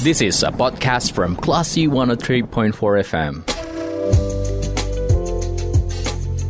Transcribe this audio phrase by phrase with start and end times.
[0.00, 2.72] This is a podcast from Classy 103.4
[3.04, 3.44] FM.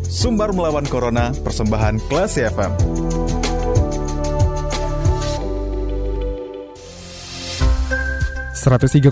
[0.07, 2.71] Sumbar melawan Corona, persembahan Classy FM.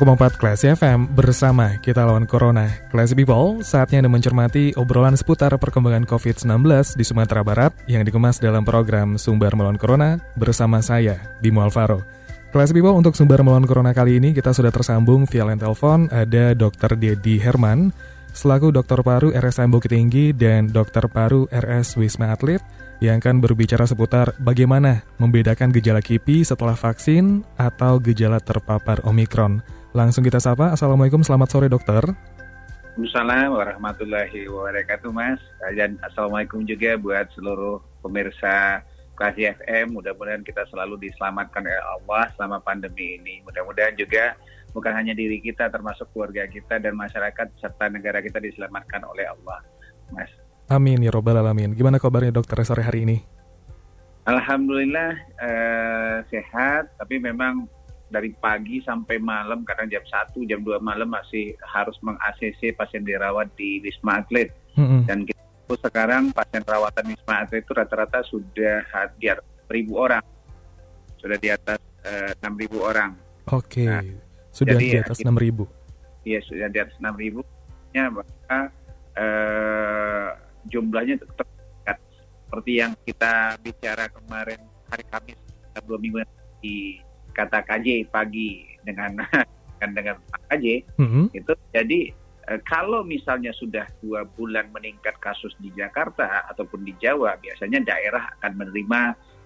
[0.06, 2.70] empat Classy FM bersama kita lawan Corona.
[2.94, 8.62] Classy People, saatnya Anda mencermati obrolan seputar perkembangan COVID-19 di Sumatera Barat yang dikemas dalam
[8.62, 12.17] program Sumber Melawan Corona bersama saya, Bimo Alvaro.
[12.48, 16.56] Classy People, untuk Sumber Melawan Corona kali ini kita sudah tersambung via line telepon ada
[16.56, 16.96] Dr.
[16.96, 17.92] Dedi Herman,
[18.32, 22.64] selaku dokter paru RSM Bukit Tinggi dan dokter paru RS Wisma Atlet
[23.04, 29.60] yang akan berbicara seputar bagaimana membedakan gejala KIPI setelah vaksin atau gejala terpapar Omikron.
[29.92, 32.00] Langsung kita sapa, Assalamualaikum, selamat sore dokter.
[32.96, 35.38] Assalamualaikum warahmatullahi wabarakatuh Mas.
[35.76, 38.80] Dan Assalamualaikum juga buat seluruh pemirsa
[39.18, 39.98] Klasi FM.
[39.98, 43.42] Mudah-mudahan kita selalu diselamatkan oleh Allah selama pandemi ini.
[43.42, 44.38] Mudah-mudahan juga
[44.70, 49.58] bukan hanya diri kita termasuk keluarga kita dan masyarakat serta negara kita diselamatkan oleh Allah.
[50.14, 50.30] Mas.
[50.70, 51.74] Amin ya robbal alamin.
[51.74, 53.18] Gimana kabarnya dokter sore hari ini?
[54.28, 57.64] Alhamdulillah eh, sehat, tapi memang
[58.12, 63.48] dari pagi sampai malam kadang jam 1, jam 2 malam masih harus meng-ACC pasien dirawat
[63.56, 64.52] di Wisma Atlet.
[64.76, 65.00] Mm-hmm.
[65.08, 65.37] Dan kita
[65.76, 68.86] sekarang pasien rawatan Wisma Atlet itu rata-rata sudah
[69.18, 70.24] di atas ribu orang.
[71.18, 73.10] Sudah di atas eh, 6.000 orang.
[73.50, 73.84] Oke.
[73.84, 73.86] Okay.
[73.90, 74.02] Nah,
[74.54, 75.66] sudah di atas ya, 6.000.
[76.24, 77.42] Iya, sudah di atas 6.000.
[77.90, 78.60] Ya, maka
[79.18, 80.28] eh,
[80.70, 81.48] jumlahnya tetap
[82.48, 84.56] seperti yang kita bicara kemarin
[84.88, 85.36] hari Kamis
[85.84, 86.24] dua minggu
[86.64, 86.96] di
[87.36, 89.20] kata KJ pagi dengan
[89.78, 90.16] dengan dengan
[90.48, 90.66] KJ
[90.96, 91.24] mm-hmm.
[91.36, 92.00] itu jadi
[92.64, 98.52] kalau misalnya sudah dua bulan meningkat kasus di Jakarta ataupun di Jawa biasanya daerah akan
[98.56, 99.00] menerima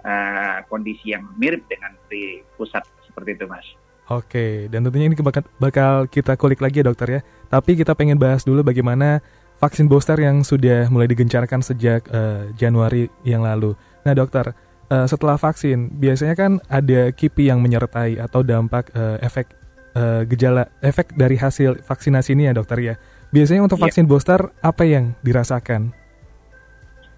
[0.06, 3.66] uh, kondisi yang mirip dengan di pusat seperti itu mas.
[4.10, 7.20] Oke, dan tentunya ini bakal, bakal kita kulik lagi ya dokter ya.
[7.48, 9.22] Tapi kita pengen bahas dulu bagaimana
[9.62, 13.78] vaksin booster yang sudah mulai digencarkan sejak uh, Januari yang lalu.
[14.02, 14.52] Nah, dokter,
[14.90, 19.54] uh, setelah vaksin biasanya kan ada KIPI yang menyertai atau dampak uh, efek
[19.96, 22.94] uh, gejala efek dari hasil vaksinasi ini ya, dokter ya.
[23.32, 23.84] Biasanya untuk iya.
[23.88, 24.10] vaksin yeah.
[24.12, 25.92] booster apa yang dirasakan?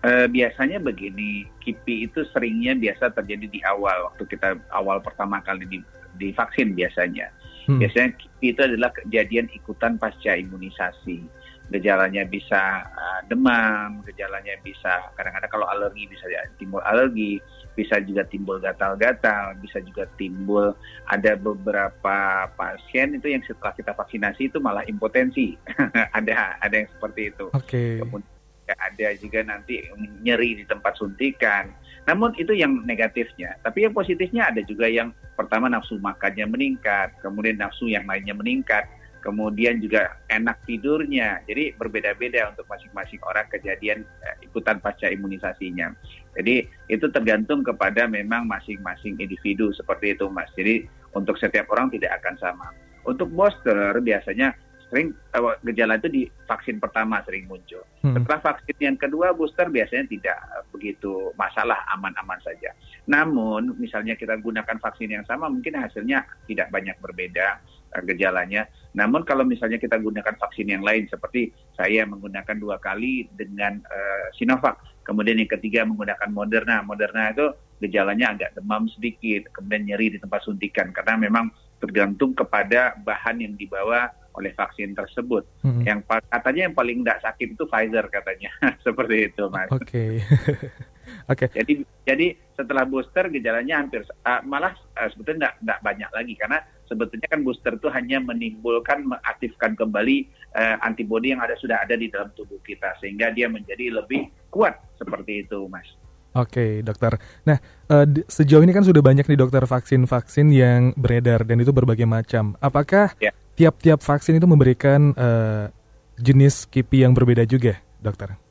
[0.04, 5.64] Uh, biasanya begini, KIPI itu seringnya biasa terjadi di awal waktu kita awal pertama kali
[5.64, 5.78] di,
[6.20, 7.32] divaksin biasanya.
[7.64, 7.80] Hmm.
[7.80, 15.48] Biasanya KIPI itu adalah kejadian ikutan pasca imunisasi gejalanya bisa uh, demam, gejalanya bisa kadang-kadang
[15.48, 16.28] kalau alergi bisa
[16.60, 17.40] timbul alergi,
[17.74, 20.72] bisa juga timbul gatal-gatal, bisa juga timbul
[21.10, 25.58] ada beberapa pasien itu yang setelah kita vaksinasi itu malah impotensi,
[26.18, 27.46] ada ada yang seperti itu.
[27.50, 27.98] Okay.
[27.98, 29.84] Kemudian ada juga nanti
[30.22, 31.68] nyeri di tempat suntikan.
[32.04, 33.56] Namun itu yang negatifnya.
[33.64, 38.84] Tapi yang positifnya ada juga yang pertama nafsu makannya meningkat, kemudian nafsu yang lainnya meningkat
[39.24, 41.40] kemudian juga enak tidurnya.
[41.48, 45.96] Jadi berbeda-beda untuk masing-masing orang kejadian eh, ikutan pasca imunisasinya.
[46.36, 50.52] Jadi itu tergantung kepada memang masing-masing individu seperti itu Mas.
[50.52, 50.84] Jadi
[51.16, 52.68] untuk setiap orang tidak akan sama.
[53.08, 54.52] Untuk booster biasanya
[54.94, 57.82] sering uh, gejala itu di vaksin pertama sering muncul.
[58.06, 58.14] Hmm.
[58.14, 60.38] Setelah vaksin yang kedua booster biasanya tidak
[60.70, 62.70] begitu masalah aman-aman saja.
[63.10, 67.58] Namun misalnya kita gunakan vaksin yang sama mungkin hasilnya tidak banyak berbeda
[67.90, 68.70] uh, gejalanya.
[68.94, 74.26] Namun kalau misalnya kita gunakan vaksin yang lain seperti saya menggunakan dua kali dengan uh,
[74.38, 76.80] Sinovac, kemudian yang ketiga menggunakan Moderna.
[76.86, 77.50] Moderna itu
[77.82, 81.50] gejalanya agak demam sedikit, kemudian nyeri di tempat suntikan karena memang
[81.82, 85.42] tergantung kepada bahan yang dibawa oleh vaksin tersebut.
[85.62, 85.82] Hmm.
[85.82, 88.50] Yang katanya yang paling tidak sakit itu Pfizer katanya,
[88.86, 89.68] seperti itu, mas.
[89.74, 89.82] Oke.
[89.90, 90.10] Okay.
[91.24, 91.48] Oke.
[91.48, 91.64] Okay.
[91.64, 91.72] Jadi
[92.04, 97.40] jadi setelah booster gejalanya hampir uh, malah uh, sebetulnya tidak banyak lagi karena sebetulnya kan
[97.40, 102.60] booster itu hanya menimbulkan mengaktifkan kembali uh, antibodi yang ada sudah ada di dalam tubuh
[102.60, 105.88] kita sehingga dia menjadi lebih kuat seperti itu, Mas.
[106.34, 107.14] Oke, okay, dokter.
[107.46, 112.10] Nah, uh, sejauh ini kan sudah banyak nih dokter vaksin-vaksin yang beredar dan itu berbagai
[112.10, 112.58] macam.
[112.58, 113.30] Apakah ya.
[113.54, 115.70] tiap-tiap vaksin itu memberikan uh,
[116.18, 118.43] jenis KIPI yang berbeda juga, dokter?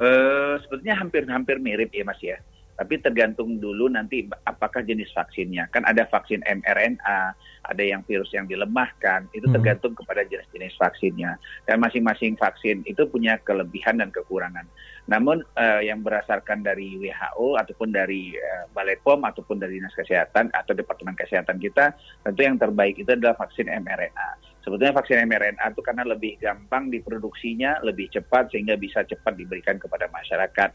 [0.00, 2.40] Uh, sebetulnya hampir-hampir mirip ya, Mas ya
[2.80, 5.68] tapi tergantung dulu nanti apakah jenis vaksinnya.
[5.68, 7.36] Kan ada vaksin mRNA,
[7.68, 9.52] ada yang virus yang dilemahkan, itu hmm.
[9.52, 11.36] tergantung kepada jenis-jenis vaksinnya.
[11.68, 14.64] Dan masing-masing vaksin itu punya kelebihan dan kekurangan.
[15.12, 20.48] Namun uh, yang berdasarkan dari WHO ataupun dari uh, Balai POM ataupun dari Dinas Kesehatan
[20.56, 21.92] atau Departemen Kesehatan kita,
[22.24, 24.49] tentu yang terbaik itu adalah vaksin mRNA.
[24.60, 30.06] Sebetulnya vaksin mRNA itu karena lebih gampang diproduksinya, lebih cepat sehingga bisa cepat diberikan kepada
[30.12, 30.70] masyarakat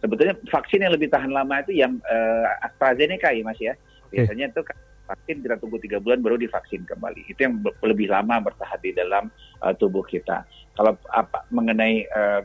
[0.00, 3.74] sebetulnya vaksin yang lebih tahan lama itu yang uh, AstraZeneca ya mas ya
[4.12, 4.60] biasanya itu
[5.06, 7.30] vaksin kita tunggu tiga bulan baru divaksin kembali.
[7.30, 9.30] Itu yang lebih lama bertahan di dalam
[9.62, 10.42] uh, tubuh kita.
[10.74, 12.42] Kalau apa mengenai uh,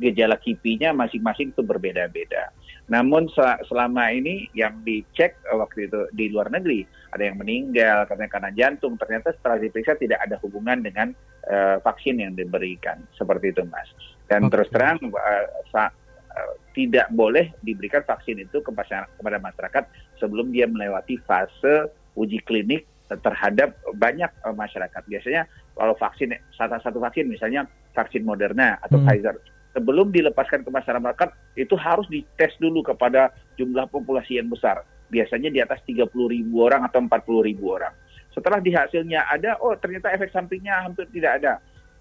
[0.00, 2.48] gejala kipinya masing-masing itu berbeda-beda.
[2.88, 3.28] Namun
[3.68, 8.96] selama ini yang dicek waktu itu di luar negeri ada yang meninggal karena karena jantung
[8.96, 11.12] ternyata setelah diperiksa tidak ada hubungan dengan
[11.52, 13.88] uh, vaksin yang diberikan seperti itu mas.
[14.24, 14.52] Dan okay.
[14.56, 15.92] terus terang uh, sa,
[16.32, 19.84] uh, tidak boleh diberikan vaksin itu kepada masyarakat
[20.16, 25.04] sebelum dia melewati fase uji klinik terhadap banyak uh, masyarakat.
[25.04, 25.44] Biasanya
[25.76, 29.06] kalau vaksin satu satu vaksin misalnya vaksin Moderna atau hmm.
[29.08, 29.36] Pfizer
[29.72, 34.84] sebelum dilepaskan ke masyarakat itu harus dites dulu kepada jumlah populasi yang besar.
[35.08, 37.92] Biasanya di atas 30 ribu orang atau 40 ribu orang.
[38.32, 41.52] Setelah di hasilnya ada, oh ternyata efek sampingnya hampir tidak ada.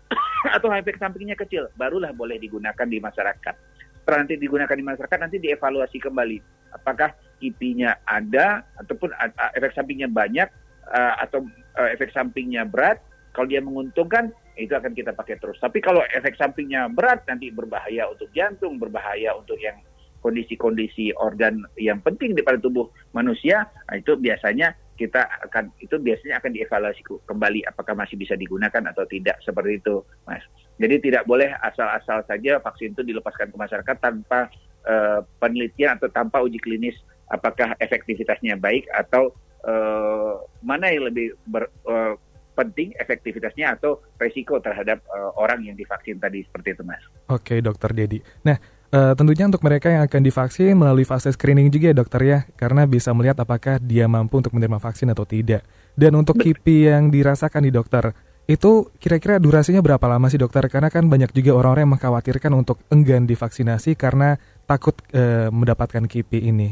[0.55, 3.55] atau efek sampingnya kecil, barulah boleh digunakan di masyarakat.
[4.03, 6.37] Setelah nanti digunakan di masyarakat, nanti dievaluasi kembali.
[6.79, 7.11] Apakah
[7.43, 9.11] kipinya ada, ataupun
[9.55, 10.47] efek sampingnya banyak,
[10.93, 11.43] atau
[11.75, 13.03] uh, efek sampingnya berat.
[13.35, 15.57] Kalau dia menguntungkan, itu akan kita pakai terus.
[15.61, 19.77] Tapi kalau efek sampingnya berat nanti berbahaya untuk jantung, berbahaya untuk yang
[20.21, 26.41] kondisi-kondisi organ yang penting di pada tubuh manusia, nah itu biasanya kita akan itu biasanya
[26.41, 30.41] akan dievaluasi kembali apakah masih bisa digunakan atau tidak seperti itu, Mas.
[30.81, 34.49] Jadi tidak boleh asal-asal saja vaksin itu dilepaskan ke masyarakat tanpa
[34.89, 36.97] uh, penelitian atau tanpa uji klinis
[37.29, 39.33] apakah efektivitasnya baik atau
[39.65, 42.13] uh, mana yang lebih ber, uh,
[42.57, 47.05] penting efektivitasnya atau resiko terhadap uh, orang yang divaksin tadi seperti itu mas.
[47.29, 48.17] Oke dokter Dedi.
[48.41, 48.57] Nah
[48.89, 52.89] uh, tentunya untuk mereka yang akan divaksin melalui fase screening juga ya dokter ya karena
[52.89, 55.61] bisa melihat apakah dia mampu untuk menerima vaksin atau tidak.
[55.93, 58.13] Dan untuk KIPI yang dirasakan di dokter
[58.49, 60.65] itu kira-kira durasinya berapa lama sih dokter?
[60.69, 64.37] Karena kan banyak juga orang-orang yang mengkhawatirkan untuk enggan divaksinasi karena
[64.69, 66.69] takut uh, mendapatkan KIPI ini.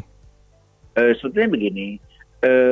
[0.96, 2.00] Uh, sebetulnya begini,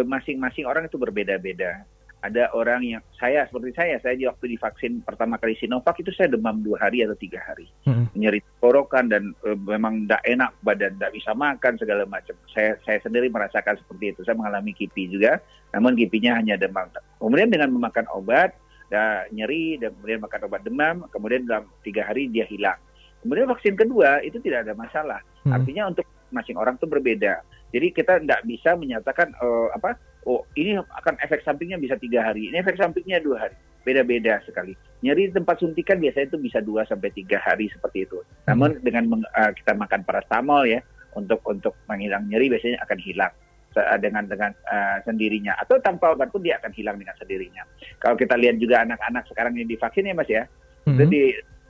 [0.06, 1.82] masing-masing orang itu berbeda-beda
[2.24, 6.32] ada orang yang saya seperti saya saya di waktu divaksin pertama kali Sinovac itu saya
[6.32, 7.68] demam dua hari atau tiga hari.
[7.84, 8.08] Hmm.
[8.16, 12.32] nyeri tenggorokan dan e, memang tidak enak badan tidak bisa makan segala macam.
[12.48, 14.22] Saya saya sendiri merasakan seperti itu.
[14.24, 15.44] Saya mengalami kipi juga
[15.76, 16.88] namun kipinya hanya demam.
[17.20, 18.56] Kemudian dengan memakan obat
[18.88, 22.80] dan nyeri dan kemudian makan obat demam kemudian dalam tiga hari dia hilang.
[23.20, 25.20] Kemudian vaksin kedua itu tidak ada masalah.
[25.44, 25.60] Hmm.
[25.60, 27.44] artinya untuk masing orang itu berbeda.
[27.76, 32.52] Jadi kita tidak bisa menyatakan uh, apa oh ini akan efek sampingnya bisa tiga hari,
[32.52, 34.76] ini efek sampingnya dua hari, beda-beda sekali.
[35.04, 38.24] Nyeri di tempat suntikan biasanya itu bisa dua sampai tiga hari seperti itu.
[38.48, 38.84] Namun hmm.
[38.84, 40.80] dengan uh, kita makan paracetamol ya
[41.14, 43.34] untuk untuk menghilang nyeri biasanya akan hilang
[43.74, 47.66] dengan dengan uh, sendirinya atau tanpa obat pun dia akan hilang dengan sendirinya.
[47.98, 50.46] Kalau kita lihat juga anak-anak sekarang ini divaksin ya mas ya,
[50.86, 51.10] mm -hmm.
[51.10, 51.22] di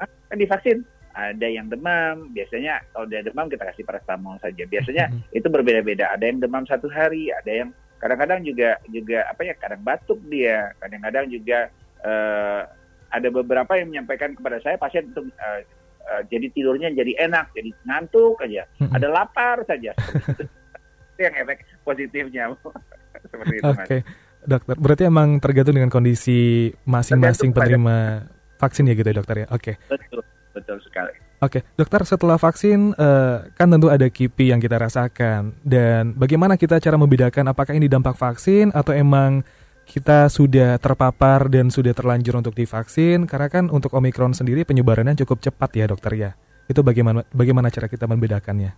[0.04, 0.78] ah, kan divaksin
[1.14, 4.64] ada yang demam, biasanya kalau dia demam kita kasih paracetamol saja.
[4.68, 5.38] Biasanya mm -hmm.
[5.40, 6.12] itu berbeda-beda.
[6.12, 7.70] Ada yang demam satu hari, ada yang
[8.04, 10.76] kadang-kadang juga juga apa ya kadang batuk dia.
[10.84, 11.72] Kadang-kadang juga
[12.04, 12.62] uh,
[13.08, 15.62] ada beberapa yang menyampaikan kepada saya pasien untuk uh,
[16.12, 18.68] uh, jadi tidurnya jadi enak jadi ngantuk aja.
[18.84, 18.92] Hmm.
[18.92, 19.96] ada lapar saja.
[21.16, 22.52] Itu yang efek positifnya
[23.32, 23.86] seperti itu Oke.
[23.88, 24.02] Okay.
[24.44, 28.28] dokter berarti emang tergantung dengan kondisi masing-masing penerima
[28.60, 29.48] vaksin ya gitu ya dokter ya?
[29.48, 29.80] Oke.
[29.80, 29.88] Okay.
[29.88, 30.20] betul
[30.52, 36.16] betul sekali Oke, dokter setelah vaksin uh, kan tentu ada KIPI yang kita rasakan dan
[36.16, 39.44] bagaimana kita cara membedakan apakah ini dampak vaksin atau emang
[39.84, 45.44] kita sudah terpapar dan sudah terlanjur untuk divaksin karena kan untuk Omikron sendiri penyebarannya cukup
[45.44, 46.32] cepat ya dokter ya.
[46.72, 48.72] Itu bagaimana bagaimana cara kita membedakannya?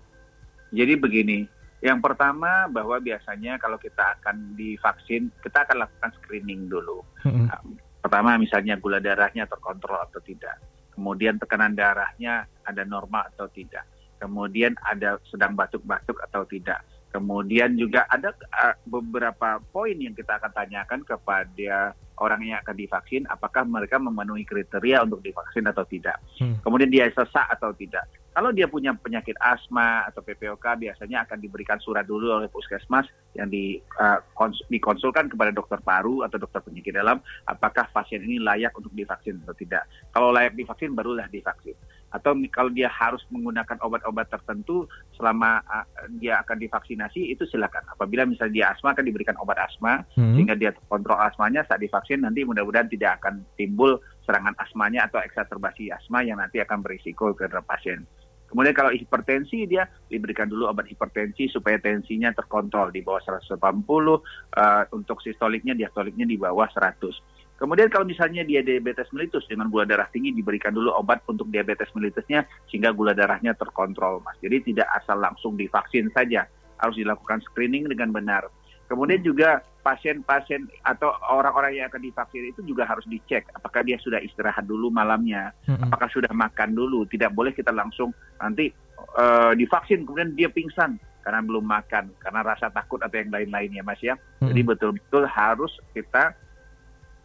[0.74, 1.46] Jadi begini,
[1.86, 7.06] yang pertama bahwa biasanya kalau kita akan divaksin kita akan lakukan screening dulu.
[7.22, 7.78] Mm -hmm.
[8.02, 10.58] Pertama misalnya gula darahnya terkontrol atau tidak
[10.96, 13.84] kemudian tekanan darahnya ada normal atau tidak,
[14.18, 16.82] kemudian ada sedang batuk-batuk atau tidak,
[17.16, 23.24] kemudian juga ada uh, beberapa poin yang kita akan tanyakan kepada orang yang akan divaksin,
[23.32, 26.60] apakah mereka memenuhi kriteria untuk divaksin atau tidak, hmm.
[26.64, 28.04] kemudian dia sesak atau tidak.
[28.36, 33.48] Kalau dia punya penyakit asma atau PPOK, biasanya akan diberikan surat dulu oleh puskesmas yang
[33.48, 38.76] di, uh, kons dikonsulkan kepada dokter paru atau dokter penyakit dalam, apakah pasien ini layak
[38.76, 39.88] untuk divaksin atau tidak.
[40.12, 41.80] Kalau layak divaksin, barulah divaksin.
[42.16, 44.88] Atau kalau dia harus menggunakan obat-obat tertentu
[45.20, 45.84] selama uh,
[46.24, 47.84] dia akan divaksinasi, itu silakan.
[47.92, 50.40] Apabila misalnya dia asma, akan diberikan obat asma, hmm.
[50.40, 55.92] sehingga dia kontrol asmanya saat divaksin, nanti mudah-mudahan tidak akan timbul serangan asmanya atau eksaterbasi
[55.92, 58.08] asma yang nanti akan berisiko ke pasien.
[58.46, 64.20] Kemudian kalau hipertensi dia diberikan dulu obat hipertensi supaya tensinya terkontrol di bawah 180, uh,
[64.94, 67.35] untuk sistoliknya diastoliknya di bawah 100.
[67.56, 71.88] Kemudian kalau misalnya dia diabetes melitus dengan gula darah tinggi diberikan dulu obat untuk diabetes
[71.96, 74.36] melitusnya sehingga gula darahnya terkontrol, Mas.
[74.44, 76.44] Jadi tidak asal langsung divaksin saja,
[76.84, 78.44] harus dilakukan screening dengan benar.
[78.86, 84.22] Kemudian juga pasien-pasien atau orang-orang yang akan divaksin itu juga harus dicek apakah dia sudah
[84.22, 85.90] istirahat dulu malamnya, Mm-mm.
[85.90, 87.08] apakah sudah makan dulu.
[87.08, 88.70] Tidak boleh kita langsung nanti
[89.16, 93.98] eh, divaksin kemudian dia pingsan karena belum makan, karena rasa takut atau yang lain-lainnya, Mas
[94.04, 94.14] ya.
[94.44, 94.72] Jadi Mm-mm.
[94.76, 96.38] betul-betul harus kita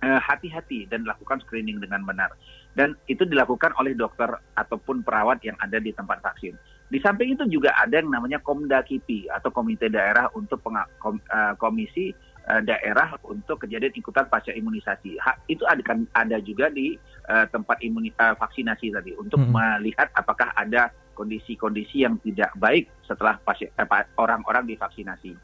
[0.00, 2.33] hati-hati dan lakukan screening dengan benar.
[2.73, 6.57] Dan itu dilakukan oleh dokter ataupun perawat yang ada di tempat vaksin.
[6.90, 11.23] Di samping itu juga ada yang namanya Komda KIPI atau Komite Daerah untuk Penga- Kom-
[11.23, 12.11] eh, Komisi
[12.50, 15.14] eh, Daerah untuk kejadian ikutan pasca imunisasi.
[15.23, 16.99] Ha- itu ada kan ada juga di
[17.30, 19.52] eh, tempat imuni, eh, vaksinasi tadi untuk Mhm.
[19.54, 25.37] melihat apakah ada kondisi-kondisi yang tidak baik setelah eh, orang-orang divaksinasi.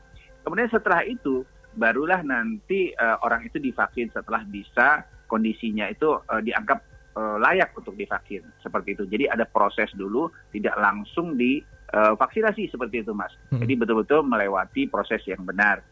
[0.42, 6.78] Kemudian setelah itu barulah nanti eh, orang itu divaksin setelah bisa kondisinya itu eh, dianggap
[7.14, 9.04] eh, layak untuk divaksin seperti itu.
[9.06, 11.60] Jadi ada proses dulu, tidak langsung di
[11.92, 13.30] eh, vaksinasi seperti itu, Mas.
[13.52, 13.62] Mm-mm.
[13.62, 15.84] Jadi betul-betul melewati proses yang benar.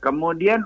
[0.00, 0.62] Kemudian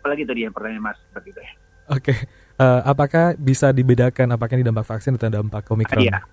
[0.00, 1.52] apalagi tadi yang pertanyaan Mas seperti itu ya.
[1.86, 2.14] Oke,
[2.56, 6.00] Eh, apakah bisa dibedakan apakah ini dampak vaksin atau dampak omikron?
[6.00, 6.24] Iya,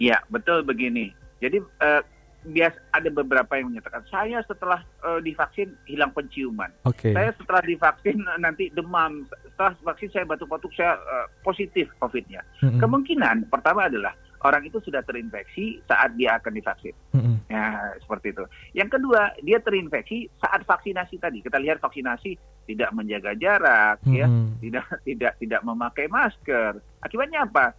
[0.00, 1.12] iya betul begini.
[1.36, 2.02] Jadi eh,
[2.46, 6.70] bias ada beberapa yang menyatakan saya setelah eh, divaksin hilang penciuman.
[6.86, 7.10] Oke.
[7.10, 9.26] Saya setelah divaksin eh, nanti demam.
[9.54, 12.42] Setelah vaksin saya batuk-batuk saya eh, positif COVID-nya.
[12.62, 12.78] Mm-mm.
[12.78, 14.14] Kemungkinan pertama adalah
[14.46, 16.94] orang itu sudah terinfeksi saat dia akan divaksin.
[17.16, 17.36] Mm-mm.
[17.50, 18.44] Ya, seperti itu.
[18.78, 21.42] Yang kedua, dia terinfeksi saat vaksinasi tadi.
[21.42, 24.62] Kita lihat vaksinasi tidak menjaga jarak, ya, Mm-mm.
[24.62, 26.78] tidak tidak tidak memakai masker.
[27.02, 27.74] Akibatnya apa?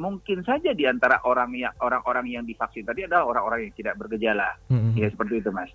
[0.00, 4.56] Mungkin saja di antara orang yang orang-orang yang divaksin tadi adalah orang-orang yang tidak bergejala.
[4.72, 4.96] Mm-mm.
[4.96, 5.68] Ya, seperti itu, Mas.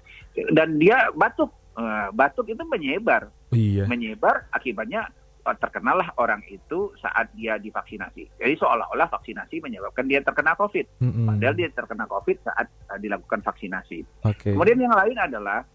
[0.50, 1.54] Dan dia batuk.
[1.76, 3.84] Eh, batuk itu menyebar Iya.
[3.84, 5.12] menyebar akibatnya
[5.44, 8.32] eh, terkenalah orang itu saat dia divaksinasi.
[8.40, 11.04] Jadi seolah-olah vaksinasi menyebabkan dia terkena COVID.
[11.04, 11.28] Mm-mm.
[11.36, 14.08] Padahal dia terkena COVID saat eh, dilakukan vaksinasi.
[14.24, 14.56] Oke.
[14.56, 15.68] Kemudian yang lain adalah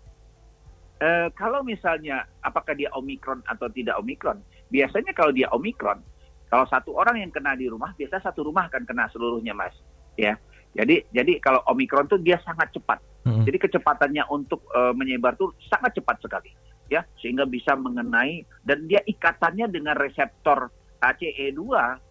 [1.04, 4.40] eh, kalau misalnya apakah dia omikron atau tidak omikron?
[4.72, 6.00] Biasanya kalau dia omikron,
[6.50, 9.72] kalau satu orang yang kena di rumah, biasa satu rumah akan kena seluruhnya, mas.
[10.18, 10.34] Ya,
[10.74, 12.98] jadi jadi kalau omikron tuh dia sangat cepat.
[13.22, 13.46] Mm-mm.
[13.46, 16.50] Jadi kecepatannya untuk eh, menyebar tuh sangat cepat sekali,
[16.90, 21.62] ya, sehingga bisa mengenai dan dia ikatannya dengan reseptor ACE2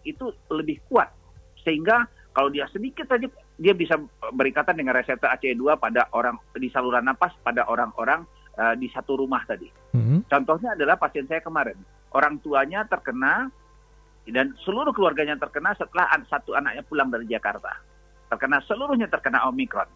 [0.08, 1.12] itu lebih kuat,
[1.60, 3.28] sehingga kalau dia sedikit saja
[3.60, 4.00] dia bisa
[4.32, 8.24] berikatan dengan reseptor ACE2 pada orang di saluran napas pada orang-orang
[8.56, 9.68] eh, di satu rumah tadi.
[9.92, 10.24] Mm-mm.
[10.30, 11.76] Contohnya adalah pasien saya kemarin,
[12.16, 13.52] orang tuanya terkena
[14.28, 17.72] dan seluruh keluarganya terkena setelah satu anaknya pulang dari Jakarta,
[18.28, 19.88] terkena seluruhnya terkena omikron.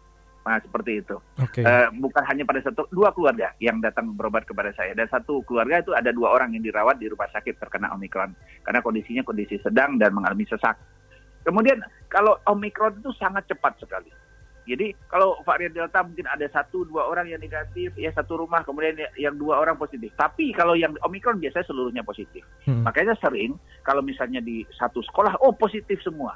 [0.45, 1.17] Nah seperti itu.
[1.41, 1.65] Oke.
[1.65, 5.81] Eh, bukan hanya pada satu dua keluarga yang datang berobat kepada saya dan satu keluarga
[5.81, 9.97] itu ada dua orang yang dirawat di rumah sakit terkena omikron karena kondisinya kondisi sedang
[9.97, 10.77] dan mengalami sesak.
[11.41, 14.09] Kemudian kalau omikron itu sangat cepat sekali.
[14.65, 18.97] Jadi kalau varian delta mungkin ada satu dua orang yang negatif ya satu rumah kemudian
[19.15, 20.09] yang dua orang positif.
[20.17, 22.41] Tapi kalau yang omikron biasanya seluruhnya positif.
[22.65, 22.81] Mm-mm.
[22.81, 23.55] Makanya sering
[23.85, 26.33] kalau misalnya di satu sekolah oh positif semua.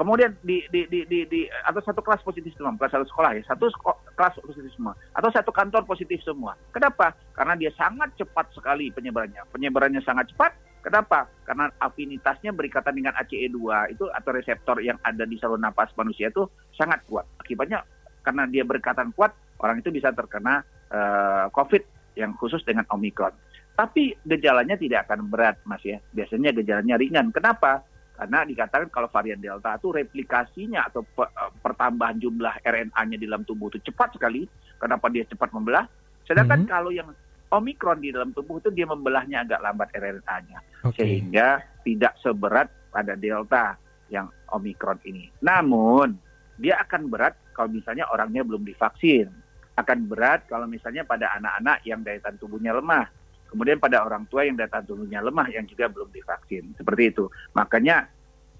[0.00, 3.44] Kemudian di di di di, di atau satu kelas positif semua, bukan satu sekolah ya,
[3.44, 6.56] satu sko- kelas positif semua, atau satu kantor positif semua.
[6.72, 7.12] Kenapa?
[7.36, 9.44] Karena dia sangat cepat sekali penyebarannya.
[9.52, 10.56] Penyebarannya sangat cepat.
[10.80, 11.28] Kenapa?
[11.44, 13.60] Karena afinitasnya berikatan dengan ACE2
[13.92, 17.28] itu atau reseptor yang ada di saluran napas manusia itu sangat kuat.
[17.36, 17.84] Akibatnya
[18.24, 23.32] karena dia berikatan kuat, orang itu bisa terkena eh, COVID yang khusus dengan Omikron.
[23.76, 26.00] Tapi gejalanya tidak akan berat, Mas ya.
[26.12, 27.32] Biasanya gejalanya ringan.
[27.32, 27.84] Kenapa?
[28.16, 33.44] Karena dikatakan kalau varian Delta itu replikasinya atau pe- eh, pertambahan jumlah RNA-nya di dalam
[33.44, 34.44] tubuh itu cepat sekali.
[34.76, 35.88] Kenapa dia cepat membelah?
[36.28, 36.68] Sedangkan Mhm.
[36.68, 37.08] kalau yang
[37.50, 40.58] Omikron di dalam tubuh itu dia membelahnya agak lambat RNA-nya.
[40.86, 41.02] Oke.
[41.02, 43.74] Sehingga tidak seberat pada Delta
[44.06, 45.26] yang Omikron ini.
[45.42, 46.14] Namun,
[46.58, 49.26] dia akan berat kalau misalnya orangnya belum divaksin.
[49.74, 53.10] Akan berat kalau misalnya pada anak-anak yang daya tahan tubuhnya lemah.
[53.50, 56.70] Kemudian pada orang tua yang daya tahan tubuhnya lemah yang juga belum divaksin.
[56.78, 57.26] Seperti itu.
[57.56, 58.06] Makanya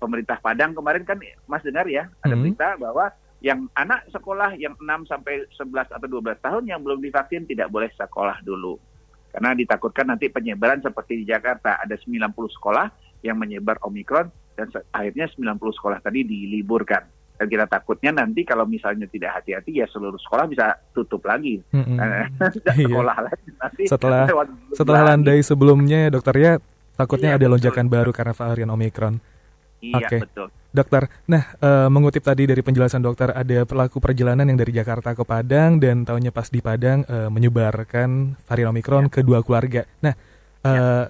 [0.01, 2.43] pemerintah Padang kemarin kan Mas dengar ya, ada Hmm.
[2.43, 7.45] berita bahwa yang anak sekolah yang 6 sampai 11 atau 12 tahun yang belum divaksin
[7.45, 8.77] tidak boleh sekolah dulu.
[9.31, 12.21] Karena ditakutkan nanti penyebaran seperti di Jakarta ada 90
[12.51, 12.87] sekolah
[13.23, 17.07] yang menyebar Omikron dan akhirnya 90 sekolah tadi diliburkan.
[17.33, 21.57] Dan kita takutnya nanti kalau misalnya tidak hati-hati ya seluruh sekolah bisa tutup lagi.
[21.65, 22.85] Tidak Iya.
[22.85, 23.83] sekolah lagi nanti.
[23.89, 24.29] Setelah-
[24.71, 26.53] Setelah landai sebelumnya, dokter ya
[26.93, 27.53] takutnya Iya, ada betul.
[27.57, 29.15] lonjakan baru karena varian omikron.
[29.81, 30.19] Iya Oke.
[30.29, 30.49] betul.
[30.71, 35.27] Dokter, nah eh, mengutip tadi dari penjelasan dokter ada pelaku perjalanan yang dari Jakarta ke
[35.27, 39.83] Padang dan tahunya pas di Padang eh, menyebarkan varian omikron ke dua keluarga.
[39.99, 40.15] Nah,
[40.63, 41.05] eh,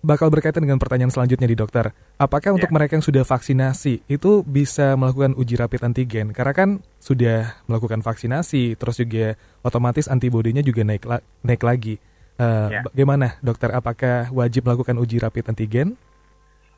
[0.00, 1.90] bakal berkaitan dengan pertanyaan selanjutnya di dokter.
[2.16, 6.30] Apakah untuk mereka yang sudah vaksinasi itu bisa melakukan uji rapid antigen?
[6.30, 6.68] Karena kan
[7.02, 9.34] sudah melakukan vaksinasi, terus juga
[9.66, 11.94] otomatis antibodinya juga naik la- naik lagi.
[12.38, 12.80] Uh, Ya.
[12.86, 13.72] Bagaimana dokter?
[13.72, 15.96] Apakah wajib melakukan uji rapid antigen?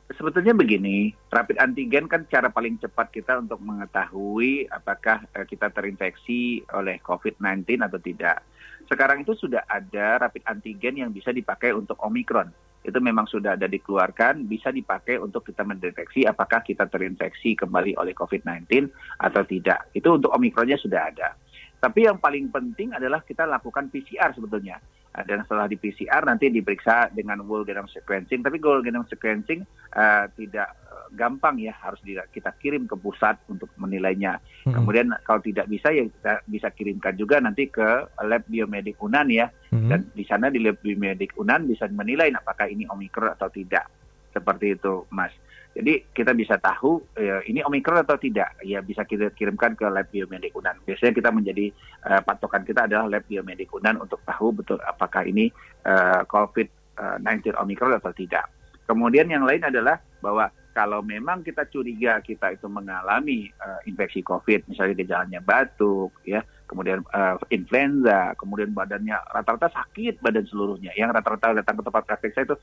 [0.08, 6.64] Sebetulnya begini, rapid antigen kan cara paling cepat kita untuk mengetahui apakah eh, kita terinfeksi
[6.72, 8.40] oleh COVID-19 atau tidak.
[8.88, 12.48] Sekarang itu sudah ada rapid antigen yang bisa dipakai untuk Omicron.
[12.80, 18.16] Itu memang sudah ada dikeluarkan, bisa dipakai untuk kita mendeteksi apakah kita terinfeksi kembali oleh
[18.16, 18.88] COVID-19
[19.20, 19.92] atau tidak.
[19.92, 21.36] Itu untuk Omicronnya sudah ada.
[21.78, 24.80] Tapi yang paling penting adalah kita lakukan PCR sebetulnya.
[25.24, 28.44] Dan setelah di PCR nanti diperiksa dengan whole genome sequencing.
[28.44, 29.64] Tapi whole genome sequencing
[29.96, 31.98] uh, tidak uh, gampang ya, harus
[32.30, 34.38] kita kirim ke pusat untuk menilainya.
[34.68, 34.74] Mm-mm.
[34.76, 39.48] Kemudian kalau tidak bisa ya kita bisa kirimkan juga nanti ke lab biomedik Unan ya.
[39.72, 39.88] Mhm.
[39.88, 43.88] Dan di sana di lab biomedik Unan bisa menilai apakah ini Omikron atau tidak.
[44.28, 45.32] Seperti itu, Mas.
[45.76, 48.58] Jadi kita bisa tahu eh, ini Omikron atau tidak.
[48.66, 50.74] Ya bisa kita kirimkan ke lab biomedik Unan.
[50.82, 51.70] Biasanya kita menjadi
[52.08, 55.52] eh, patokan kita adalah lab biomedik Unan untuk tahu betul apakah ini
[55.86, 58.50] eh, COVID-19 Omikron atau tidak.
[58.88, 60.48] Kemudian yang lain adalah bahwa
[60.78, 66.38] kalau memang kita curiga kita itu mengalami eh, infeksi COVID, misalnya gejalanya batuk, ya,
[66.70, 70.94] kemudian eh, influenza, kemudian badannya rata-rata sakit badan seluruhnya.
[70.94, 72.56] Yang rata-rata datang ke tempat praktek saya itu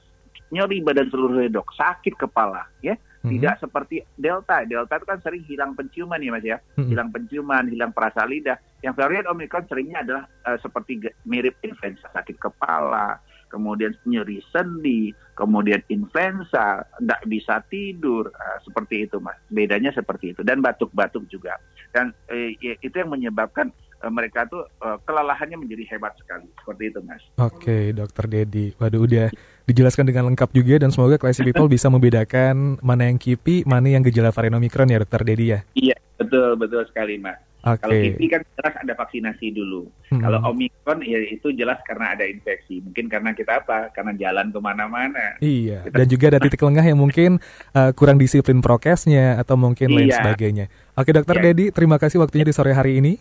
[0.54, 2.94] nyeri badan seluruhnya dok, sakit kepala, ya.
[3.26, 3.42] Mhm.
[3.42, 4.62] Tidak seperti Delta.
[4.70, 6.90] Delta itu kan sering hilang penciuman ya mas ya, Mhm.
[6.94, 8.54] hilang penciuman, hilang perasa lidah.
[8.86, 13.18] Yang varian Omicron seringnya adalah eh, seperti mirip influenza, sakit kepala,
[13.50, 19.42] kemudian nyeri sendi, kemudian influenza, tidak bisa tidur, eh, seperti itu mas.
[19.50, 21.58] Bedanya seperti itu dan batuk-batuk juga.
[21.90, 22.14] Dan
[22.62, 23.74] ya, itu yang menyebabkan
[24.06, 26.46] mereka tuh eh, kelelahannya menjadi hebat sekali.
[26.62, 27.26] Seperti itu mas.
[27.42, 28.70] Oke, Dokter Dedi.
[28.78, 29.34] Waduh, udah
[29.66, 34.02] dijelaskan dengan lengkap juga dan semoga Classy People bisa membedakan mana yang kipi, mana yang
[34.02, 35.60] gejala varian Omicron ya, Dokter Dedi ya.
[35.74, 37.36] Iya betul betul sekali mas.
[37.66, 37.82] Oke.
[37.82, 39.90] Kalau kipi kan jelas ada vaksinasi dulu.
[40.14, 40.22] Hmm.
[40.22, 42.78] Kalau Omikron ya itu jelas karena ada infeksi.
[42.78, 43.90] Mungkin karena kita apa?
[43.90, 45.34] Karena jalan ke mana-mana.
[45.42, 47.42] Iya, Kita- dan juga ada titik lengah yang mungkin
[47.74, 50.22] uh, kurang disiplin prokesnya atau mungkin lain Iya.
[50.22, 50.66] sebagainya.
[50.94, 51.44] Oke, Dokter Iya.
[51.52, 53.18] Dedi, terima kasih waktunya di sore hari ini.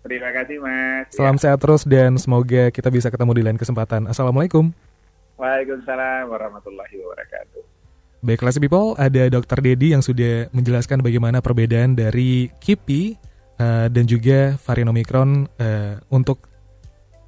[0.00, 1.10] Terima kasih mas.
[1.12, 4.06] Salam sehat terus dan semoga kita bisa ketemu di lain kesempatan.
[4.06, 4.70] Assalamualaikum.
[5.40, 7.64] Waalaikumsalam warahmatullahi wabarakatuh.
[8.20, 13.16] Baik, Classy People, ada Dokter Dedi yang sudah menjelaskan bagaimana perbedaan dari KIPI
[13.56, 16.44] uh, dan juga varian Omicron uh, untuk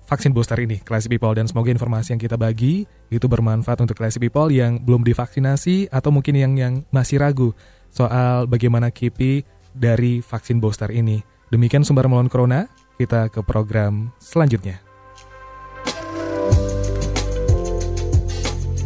[0.05, 1.33] vaksin booster ini, Classy People.
[1.33, 6.12] Dan semoga informasi yang kita bagi itu bermanfaat untuk Classy People yang belum divaksinasi atau
[6.12, 7.57] mungkin yang yang masih ragu
[7.88, 11.25] soal bagaimana KIPI dari vaksin booster ini.
[11.48, 12.68] Demikian sumber melawan corona,
[13.01, 14.91] kita ke program selanjutnya.